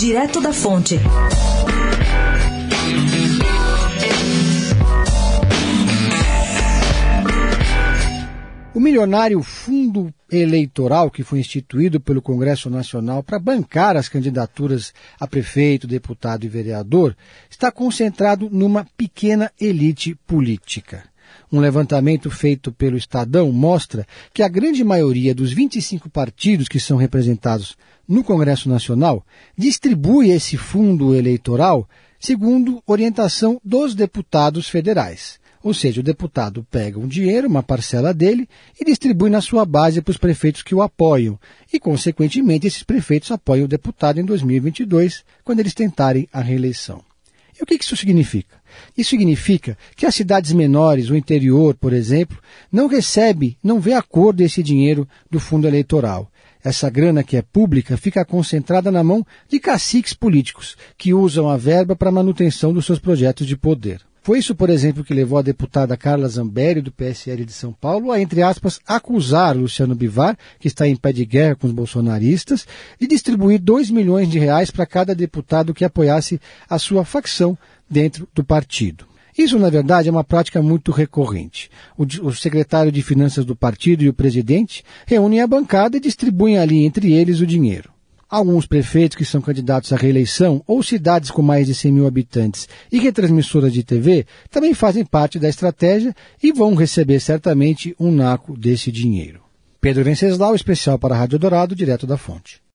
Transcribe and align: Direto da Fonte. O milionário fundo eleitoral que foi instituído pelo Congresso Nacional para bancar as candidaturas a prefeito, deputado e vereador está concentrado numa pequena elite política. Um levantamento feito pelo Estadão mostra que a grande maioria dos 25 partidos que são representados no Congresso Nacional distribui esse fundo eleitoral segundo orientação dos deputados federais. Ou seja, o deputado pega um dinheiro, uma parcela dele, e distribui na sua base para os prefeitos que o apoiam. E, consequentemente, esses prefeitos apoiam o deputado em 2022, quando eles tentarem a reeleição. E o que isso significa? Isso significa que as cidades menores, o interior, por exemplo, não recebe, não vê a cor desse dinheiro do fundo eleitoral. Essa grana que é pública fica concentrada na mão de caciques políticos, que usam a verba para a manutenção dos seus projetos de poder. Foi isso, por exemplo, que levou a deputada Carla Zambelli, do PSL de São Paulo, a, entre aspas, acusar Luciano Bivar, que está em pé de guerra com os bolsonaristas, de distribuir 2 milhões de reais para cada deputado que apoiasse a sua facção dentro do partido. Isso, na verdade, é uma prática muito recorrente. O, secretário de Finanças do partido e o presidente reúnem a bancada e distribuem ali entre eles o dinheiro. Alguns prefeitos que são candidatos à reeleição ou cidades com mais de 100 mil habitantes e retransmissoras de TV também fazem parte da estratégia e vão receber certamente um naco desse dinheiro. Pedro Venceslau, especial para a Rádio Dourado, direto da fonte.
Direto 0.00 0.40
da 0.40 0.50
Fonte. 0.50 0.98
O 8.72 8.80
milionário 8.80 9.42
fundo 9.42 10.10
eleitoral 10.32 11.10
que 11.10 11.22
foi 11.22 11.40
instituído 11.40 12.00
pelo 12.00 12.22
Congresso 12.22 12.70
Nacional 12.70 13.22
para 13.22 13.38
bancar 13.38 13.94
as 13.94 14.08
candidaturas 14.08 14.94
a 15.20 15.26
prefeito, 15.26 15.86
deputado 15.86 16.44
e 16.44 16.48
vereador 16.48 17.14
está 17.50 17.70
concentrado 17.70 18.48
numa 18.50 18.86
pequena 18.96 19.52
elite 19.60 20.14
política. 20.26 21.09
Um 21.52 21.60
levantamento 21.60 22.30
feito 22.30 22.72
pelo 22.72 22.96
Estadão 22.96 23.50
mostra 23.52 24.06
que 24.32 24.42
a 24.42 24.48
grande 24.48 24.84
maioria 24.84 25.34
dos 25.34 25.52
25 25.52 26.08
partidos 26.08 26.68
que 26.68 26.80
são 26.80 26.96
representados 26.96 27.76
no 28.08 28.24
Congresso 28.24 28.68
Nacional 28.68 29.24
distribui 29.56 30.30
esse 30.30 30.56
fundo 30.56 31.14
eleitoral 31.14 31.88
segundo 32.18 32.82
orientação 32.86 33.60
dos 33.64 33.94
deputados 33.94 34.68
federais. 34.68 35.40
Ou 35.62 35.74
seja, 35.74 36.00
o 36.00 36.04
deputado 36.04 36.66
pega 36.70 36.98
um 36.98 37.06
dinheiro, 37.06 37.46
uma 37.46 37.62
parcela 37.62 38.14
dele, 38.14 38.48
e 38.80 38.84
distribui 38.84 39.28
na 39.28 39.42
sua 39.42 39.64
base 39.66 40.00
para 40.00 40.10
os 40.10 40.16
prefeitos 40.16 40.62
que 40.62 40.74
o 40.74 40.80
apoiam. 40.80 41.38
E, 41.70 41.78
consequentemente, 41.78 42.66
esses 42.66 42.82
prefeitos 42.82 43.30
apoiam 43.30 43.66
o 43.66 43.68
deputado 43.68 44.18
em 44.18 44.24
2022, 44.24 45.22
quando 45.44 45.60
eles 45.60 45.74
tentarem 45.74 46.26
a 46.32 46.40
reeleição. 46.40 47.09
E 47.58 47.62
o 47.62 47.66
que 47.66 47.74
isso 47.74 47.96
significa? 47.96 48.56
Isso 48.96 49.10
significa 49.10 49.76
que 49.96 50.06
as 50.06 50.14
cidades 50.14 50.52
menores, 50.52 51.10
o 51.10 51.16
interior, 51.16 51.74
por 51.74 51.92
exemplo, 51.92 52.38
não 52.70 52.86
recebe, 52.86 53.56
não 53.62 53.80
vê 53.80 53.92
a 53.92 54.02
cor 54.02 54.32
desse 54.32 54.62
dinheiro 54.62 55.08
do 55.30 55.40
fundo 55.40 55.66
eleitoral. 55.66 56.30
Essa 56.62 56.90
grana 56.90 57.22
que 57.22 57.36
é 57.36 57.42
pública 57.42 57.96
fica 57.96 58.24
concentrada 58.24 58.90
na 58.90 59.02
mão 59.02 59.26
de 59.48 59.58
caciques 59.58 60.12
políticos, 60.12 60.76
que 60.96 61.14
usam 61.14 61.48
a 61.48 61.56
verba 61.56 61.96
para 61.96 62.10
a 62.10 62.12
manutenção 62.12 62.72
dos 62.72 62.84
seus 62.84 62.98
projetos 62.98 63.46
de 63.46 63.56
poder. 63.56 64.02
Foi 64.22 64.38
isso, 64.38 64.54
por 64.54 64.68
exemplo, 64.68 65.02
que 65.02 65.14
levou 65.14 65.38
a 65.38 65.42
deputada 65.42 65.96
Carla 65.96 66.28
Zambelli, 66.28 66.82
do 66.82 66.92
PSL 66.92 67.44
de 67.44 67.52
São 67.52 67.72
Paulo, 67.72 68.12
a, 68.12 68.20
entre 68.20 68.42
aspas, 68.42 68.78
acusar 68.86 69.56
Luciano 69.56 69.94
Bivar, 69.94 70.36
que 70.58 70.68
está 70.68 70.86
em 70.86 70.94
pé 70.94 71.10
de 71.12 71.24
guerra 71.24 71.56
com 71.56 71.66
os 71.66 71.72
bolsonaristas, 71.72 72.66
de 73.00 73.06
distribuir 73.06 73.58
2 73.58 73.90
milhões 73.90 74.28
de 74.28 74.38
reais 74.38 74.70
para 74.70 74.84
cada 74.84 75.14
deputado 75.14 75.72
que 75.72 75.84
apoiasse 75.84 76.38
a 76.68 76.78
sua 76.78 77.04
facção 77.04 77.56
dentro 77.88 78.28
do 78.34 78.44
partido. 78.44 79.06
Isso, 79.36 79.58
na 79.58 79.70
verdade, 79.70 80.08
é 80.08 80.12
uma 80.12 80.24
prática 80.24 80.60
muito 80.60 80.92
recorrente. 80.92 81.70
O, 81.96 82.32
secretário 82.32 82.92
de 82.92 83.02
Finanças 83.02 83.44
do 83.44 83.56
partido 83.56 84.02
e 84.02 84.08
o 84.08 84.12
presidente 84.12 84.84
reúnem 85.06 85.40
a 85.40 85.46
bancada 85.46 85.96
e 85.96 86.00
distribuem 86.00 86.58
ali 86.58 86.84
entre 86.84 87.12
eles 87.12 87.40
o 87.40 87.46
dinheiro. 87.46 87.90
Alguns 88.30 88.64
prefeitos 88.64 89.16
que 89.16 89.24
são 89.24 89.40
candidatos 89.40 89.92
à 89.92 89.96
reeleição 89.96 90.62
ou 90.64 90.84
cidades 90.84 91.32
com 91.32 91.42
mais 91.42 91.66
de 91.66 91.74
100 91.74 91.90
mil 91.90 92.06
habitantes 92.06 92.68
e 92.92 93.00
retransmissoras 93.00 93.72
de 93.72 93.82
TV 93.82 94.24
também 94.48 94.72
fazem 94.72 95.04
parte 95.04 95.36
da 95.36 95.48
estratégia 95.48 96.14
e 96.40 96.52
vão 96.52 96.76
receber 96.76 97.18
certamente 97.18 97.92
um 97.98 98.12
naco 98.12 98.56
desse 98.56 98.92
dinheiro. 98.92 99.40
Pedro 99.80 100.04
Venceslau, 100.04 100.54
especial 100.54 100.96
para 100.96 101.16
a 101.16 101.18
Rádio 101.18 101.40
Dourado, 101.40 101.74
direto 101.74 102.06
da 102.06 102.16
fonte. 102.16 102.62